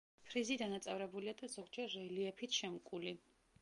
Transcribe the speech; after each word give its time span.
ფრიზი 0.29 0.57
დანაწევრებულია 0.61 1.35
და 1.43 1.51
ზოგჯერ 1.59 1.95
რელიეფით 2.01 2.63
შემკული. 2.63 3.19